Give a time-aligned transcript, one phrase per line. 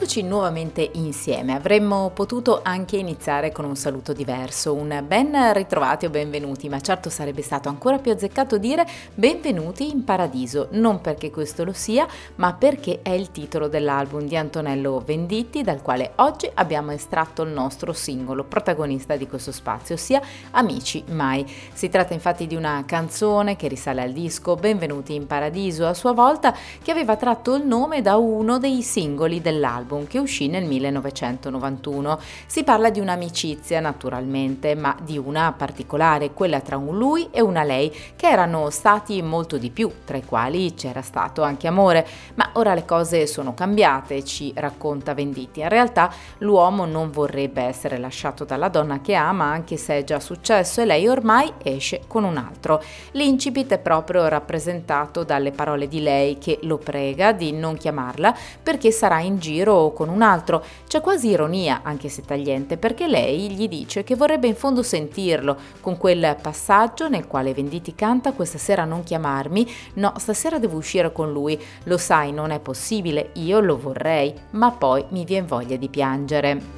[0.00, 1.56] Eccoci nuovamente insieme.
[1.56, 7.10] Avremmo potuto anche iniziare con un saluto diverso, un ben ritrovati o benvenuti, ma certo
[7.10, 12.52] sarebbe stato ancora più azzeccato dire benvenuti in paradiso, non perché questo lo sia, ma
[12.52, 17.92] perché è il titolo dell'album di Antonello Venditti, dal quale oggi abbiamo estratto il nostro
[17.92, 21.44] singolo protagonista di questo spazio, ossia Amici Mai.
[21.72, 26.12] Si tratta infatti di una canzone che risale al disco Benvenuti in paradiso, a sua
[26.12, 30.64] volta, che aveva tratto il nome da uno dei singoli dell'album dell'album che uscì nel
[30.64, 32.20] 1991.
[32.46, 37.62] Si parla di un'amicizia naturalmente, ma di una particolare, quella tra un lui e una
[37.62, 42.06] lei, che erano stati molto di più, tra i quali c'era stato anche amore.
[42.34, 45.60] Ma ora le cose sono cambiate, ci racconta Venditti.
[45.60, 50.20] In realtà l'uomo non vorrebbe essere lasciato dalla donna che ama, anche se è già
[50.20, 52.82] successo, e lei ormai esce con un altro.
[53.12, 58.90] L'incipit è proprio rappresentato dalle parole di lei che lo prega di non chiamarla perché
[58.90, 60.64] sarà in giro giro con un altro.
[60.86, 65.56] C'è quasi ironia, anche se tagliente, perché lei gli dice che vorrebbe in fondo sentirlo,
[65.80, 71.12] con quel passaggio nel quale Venditti canta questa sera non chiamarmi, no, stasera devo uscire
[71.12, 75.76] con lui, lo sai, non è possibile, io lo vorrei, ma poi mi viene voglia
[75.76, 76.77] di piangere.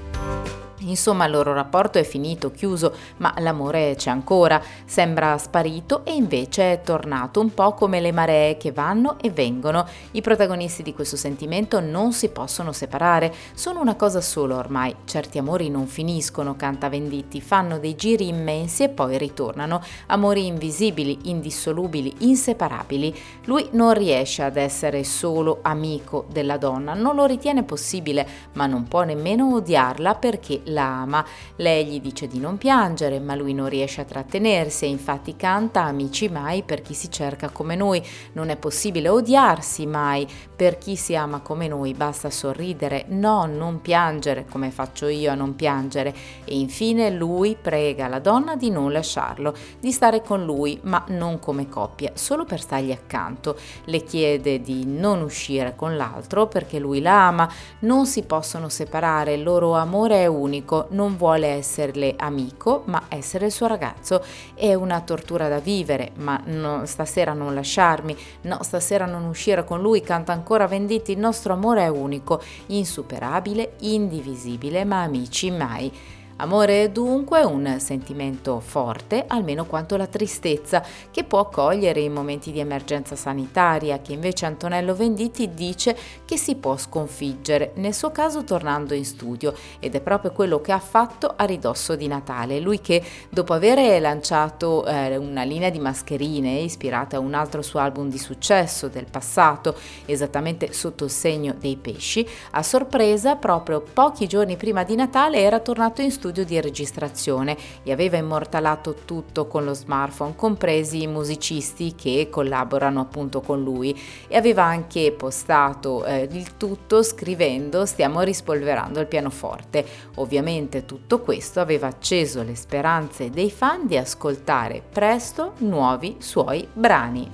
[0.80, 4.62] Insomma, il loro rapporto è finito, chiuso, ma l'amore c'è ancora.
[4.84, 9.86] Sembra sparito e invece è tornato, un po' come le maree che vanno e vengono.
[10.12, 14.94] I protagonisti di questo sentimento non si possono separare, sono una cosa sola ormai.
[15.04, 19.82] Certi amori non finiscono, canta Venditti, fanno dei giri immensi e poi ritornano.
[20.06, 23.14] Amori invisibili, indissolubili, inseparabili.
[23.44, 28.84] Lui non riesce ad essere solo amico della donna, non lo ritiene possibile, ma non
[28.84, 31.24] può nemmeno odiarla perché la ama.
[31.56, 35.82] Lei gli dice di non piangere, ma lui non riesce a trattenersi e infatti canta
[35.82, 38.02] Amici mai per chi si cerca come noi.
[38.32, 40.26] Non è possibile odiarsi mai
[40.60, 45.34] per chi si ama come noi, basta sorridere, no, non piangere come faccio io a
[45.34, 46.14] non piangere.
[46.44, 51.38] E infine lui prega la donna di non lasciarlo, di stare con lui, ma non
[51.38, 53.56] come coppia, solo per stargli accanto.
[53.84, 57.50] Le chiede di non uscire con l'altro perché lui la ama,
[57.80, 63.04] non si possono separare, il loro amore è unico unico, non vuole esserle amico, ma
[63.08, 64.22] essere il suo ragazzo.
[64.54, 69.80] È una tortura da vivere, ma no, stasera non lasciarmi, no, stasera non uscire con
[69.80, 75.92] lui, canta ancora Venditti, il nostro amore è unico, insuperabile, indivisibile, ma amici mai.
[76.40, 82.50] Amore è dunque un sentimento forte, almeno quanto la tristezza, che può cogliere in momenti
[82.50, 88.42] di emergenza sanitaria, che invece Antonello Venditti dice che si può sconfiggere, nel suo caso
[88.42, 92.58] tornando in studio, ed è proprio quello che ha fatto a ridosso di Natale.
[92.58, 97.80] Lui che dopo aver lanciato eh, una linea di mascherine ispirata a un altro suo
[97.80, 104.26] album di successo del passato, esattamente sotto il segno dei pesci, a sorpresa proprio pochi
[104.26, 109.48] giorni prima di Natale era tornato in studio studio di registrazione e aveva immortalato tutto
[109.48, 113.98] con lo smartphone, compresi i musicisti che collaborano appunto con lui
[114.28, 119.84] e aveva anche postato eh, il tutto scrivendo stiamo rispolverando il pianoforte.
[120.16, 127.28] Ovviamente tutto questo aveva acceso le speranze dei fan di ascoltare presto nuovi suoi brani.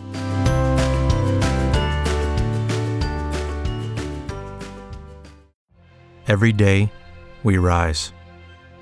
[6.28, 6.90] Every day
[7.42, 8.15] we rise